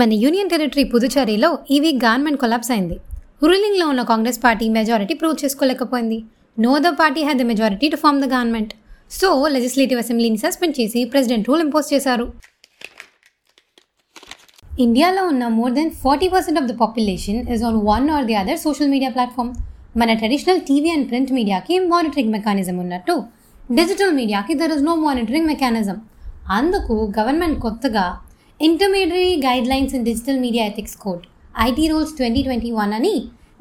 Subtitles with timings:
[0.00, 2.96] మన union territory పుదుచేరిలో ఈ వీక్ గవర్నమెంట్ కొలాప్స్ అయింది.
[3.46, 6.18] రూలింగ్లో ఉన్న Congress party majority prove చేసుకోలేకపోయింది.
[6.64, 8.72] No the party had the majority to form the government.
[9.18, 12.26] So legislative అసెంబ్లీని సస్పెండ్ చేసి ప్రెసిడెంట్ రూల్ ఇంపోజ్ చేశారు.
[14.86, 18.60] ఇండియాలో ఉన్న more than forty percent of the population is on one or the other
[18.66, 19.52] social media platform
[20.00, 23.16] మన traditional TV and print మీడియాకి monitoring mechanism ఉన్నట్టు.
[23.78, 25.98] Digital మీడియాకి there is no monitoring mechanism
[26.60, 28.06] అందుకు government కొత్తగా
[28.60, 31.22] intermediary guidelines in digital media ethics code
[31.68, 33.14] IT rules twenty twenty one అని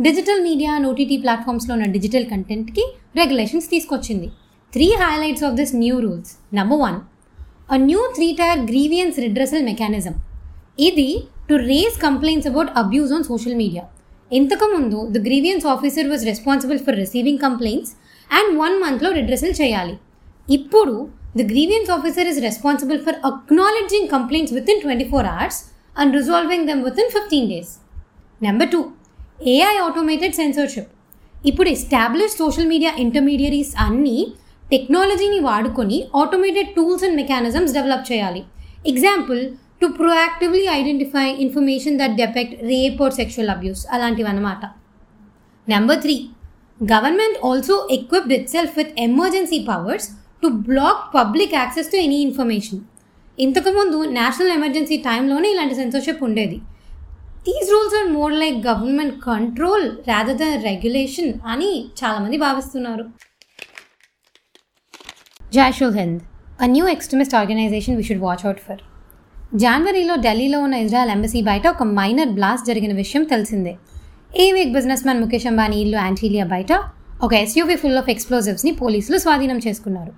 [0.05, 2.84] digital media and OTT ప్లాట్ఫామ్స్లో ఉన్న digital కంటెంట్కి
[3.20, 4.27] రెగ్యులేషన్స్ తీసుకొచ్చింది.
[4.73, 6.98] Three highlights of this new rules number one
[7.76, 10.16] a new three tier grievance redressal mechanism
[10.90, 11.08] ఇది
[11.49, 13.84] to raise complaints about abuse on social media
[14.40, 17.94] ఇంతకుముందు the grievance officer was responsible for receiving complaints
[18.30, 19.96] and one మంత్లో redressal చేయాలి.
[20.48, 20.94] ఇప్పుడు
[21.35, 26.82] the grievance officer is responsible for acknowledging complaints within twenty four resolving and resolving them
[26.99, 27.71] within fifteen days
[28.41, 28.79] number two
[29.48, 30.90] AI automated censorship
[31.46, 34.18] ఇప్పుడు establish social media intermediaries అన్నీ
[34.71, 38.41] టెక్నాలజీని వాడుకొని automated tools and mechanisms develop చేయాలి.
[38.87, 39.41] Example
[39.82, 44.63] to proactively identify information that depict rape or sexual abuse అలాంటివి అన్నమాట
[45.68, 46.15] number three
[46.93, 50.07] government also equipped itself with emergency powers
[50.43, 52.79] to block public access to any information
[53.37, 56.57] ఇంతకుముందు national emergency టైంలోనే ఇలాంటి censorship ఉండేది.
[57.47, 63.05] These rules are more like government control rather than regulation అని చాలామంది భావిస్తున్నారు.
[65.53, 66.19] Jaishul Hind
[66.63, 68.81] a new extremist organisation we should watch out for
[69.63, 73.73] జనవరిలో ఢిల్లీలో ఉన్న ఇజ్రాయెల్ ఎంబసీ బయట ఒక మైనర్ బ్లాస్ట్ జరిగిన విషయం తెలిసిందే.
[74.44, 76.72] ఏవేక్ week businessman Mukesh Ambani ఇల్లు యాంటీలియా బయట
[77.25, 80.13] ఒక ఎస్యూవీ ఫుల్ ఆఫ్ ఎక్స్ప్లోజివ్స్ని పోలీసులు స్వాధీనం చేసుకున్నారు.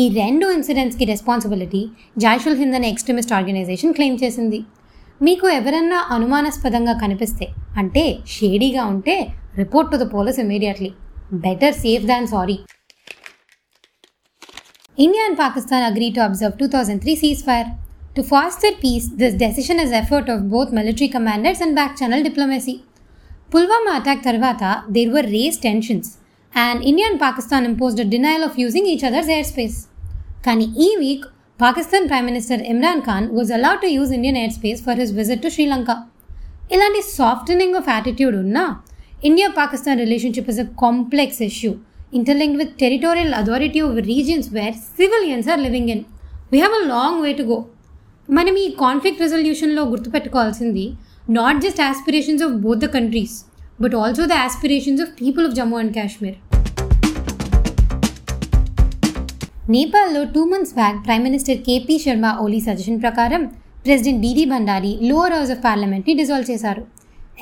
[0.00, 1.80] ఈ రెండు ఇన్సిడెంట్స్కి రెస్పాన్సిబిలిటీ
[2.22, 4.58] జాషుల్ హింద్ అనే ఎక్స్ట్రీమిస్ట్ ఆర్గనైజేషన్ క్లెయిమ్ చేసింది.
[5.26, 7.46] మీకు ఎవరన్నా అనుమానాస్పదంగా కనిపిస్తే
[7.80, 8.02] అంటే
[8.34, 9.14] షేడీగా ఉంటే
[9.60, 10.90] report to the police immediately.
[11.44, 12.56] Better safe than sorry.
[15.06, 17.14] India and Pakistan agree to observe two thousand three
[17.50, 17.70] ceasefire.
[18.16, 18.24] To
[18.66, 22.76] foster peace this decision is effort of both military commanders and back channel diplomacy.
[23.54, 24.64] Pulwama attack తర్వాత
[24.98, 26.10] there were raised tensions.
[26.54, 29.78] And India and Pakistan imposed denial of using each others air space
[30.46, 31.24] కానీ ఈ week
[31.60, 35.42] Pakistan prime minister Imran Khan was allowed to use Indian air space for his visit
[35.44, 35.90] to Sri Lanka
[36.72, 38.58] ఇలాంటి softening of attitude ఉన్న
[39.24, 41.70] India Pakistan relationship is a complex issue
[42.12, 46.02] interlinked with territorial authority of regions where civilians are living in
[46.52, 47.58] we have a long way to go
[48.28, 50.84] మనం ఈ conflict రెజల్యూషన్లో గుర్తుపెట్టుకోవాల్సింది
[51.30, 53.36] not just aspirations of both the countries
[53.82, 56.38] but also the aspirations of people of Jammu and Kashmir
[59.70, 63.44] నేపాల్లో two months back prime minister KP Sharma Oli suggestion ప్రకారం
[63.84, 66.82] president DD Bhandari lower house of పార్లమెంట్ని dissolve చేశారు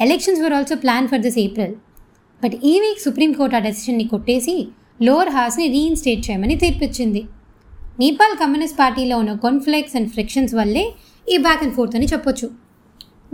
[0.00, 1.74] elections were also plan for this April
[2.42, 4.54] but ఈ week supreme court ఆ డెసిషన్ని కొట్టేసి
[5.02, 7.22] lower హౌస్ని reinstate చేయమని తీర్పిచ్చింది.
[8.00, 10.84] Nepal communist పార్టీలో ఉన్న కాన్ఫ్లిక్ట్స్ అండ్ ఫ్రిక్షన్స్ వల్లే
[11.26, 12.46] ఈ బ్యాక్ అండ్ ఫోర్త్ అని చెప్పొచ్చు.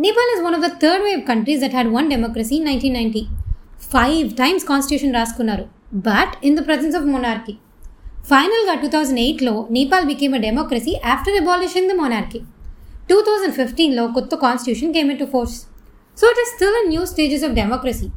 [0.04, 3.22] Nepal is one of the third wave countries that had one democracy nineteen ninety
[3.94, 5.64] five times constitution రాసుకున్నారు.
[6.09, 7.54] But in the presence of monarchy
[8.31, 12.41] ఫైనల్గా two thousand ఎయిట్లో Nepal became a democracy after abolishing the monarchy
[13.10, 15.56] two thousand ఫిఫ్టీన్లో కొత్త constitution came to force
[16.19, 18.09] so it is still new stages of democracy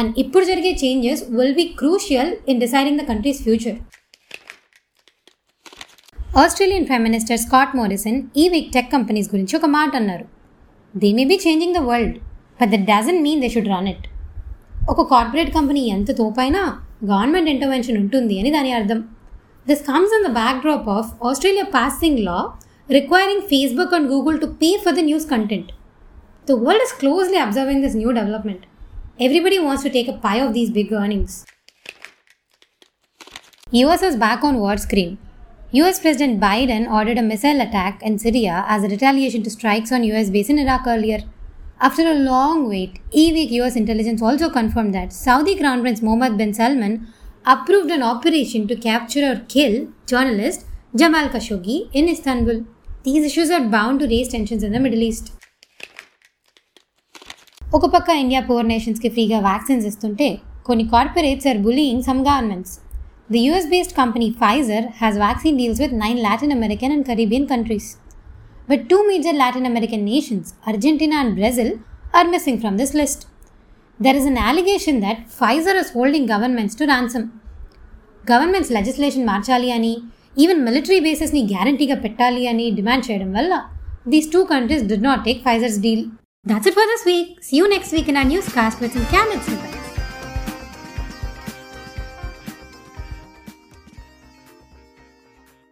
[0.00, 3.78] and ఇప్పుడు జరిగే changes will be crucial in deciding the country's future
[6.42, 10.24] Australian prime minister Scott Morrison ఈ week tech companies గురించి ఒక మాట అన్నారు.
[10.94, 12.16] They may be changing the world
[12.60, 14.06] but that doesn't mean they should run it
[14.92, 16.62] ఒక corporate company ఎంత తోపైనా
[17.04, 19.00] government intervention ఉంటుంది అని దాని అర్థం
[19.66, 20.32] this comes in the
[20.66, 22.38] backdrop of Australia passing law
[22.88, 25.72] requiring Facebook and Google to pay for the news content
[26.48, 28.66] the world is closely observing this new development
[29.18, 31.44] Everybody wants to take a pie of these big earnings.
[33.74, 35.18] US is back on war screen.
[35.73, 40.03] US President Biden ordered a missile attack in Syria as a retaliation to strikes on
[40.05, 41.19] US base in Iraq earlier.
[41.79, 46.37] After a long wait, e week US intelligence also confirmed that Saudi Crown Prince Mohammed
[46.37, 47.07] bin Salman
[47.45, 49.75] approved an operation to capture or kill
[50.05, 52.65] journalist Jamal Khashoggi in Istanbul.
[53.03, 55.27] These issues are bound to raise tensions in the Middle East.
[57.75, 60.27] ఒక పక్క India poor నేషన్స్కి ఫ్రీగా vaccines ఇస్తుంటే
[60.67, 62.75] కొన్ని corporates are bullying some governments
[63.33, 67.89] The US based company Pfizer has vaccine deals with nine Latin American and Caribbean countries
[68.69, 71.71] but two major Latin American nations Argentina and Brazil
[72.19, 73.23] are missing from this list
[73.99, 77.27] there is an allegation that Pfizer is holding governments to ransom
[78.31, 79.93] governments legislation మార్చాలి అని
[80.43, 83.53] even military బేసెస్ని గ్యారంటీగా పెట్టాలి అని demand చేయడం వల్ల
[84.05, 86.11] these two countries did not take Pfizer's deal.
[86.45, 87.43] That's it for this week.
[87.43, 89.70] See you next week in our newscast with some candid snippets.